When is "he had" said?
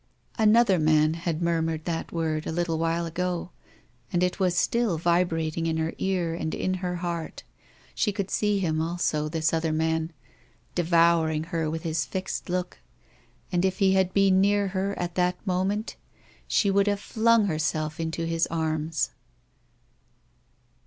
13.77-14.11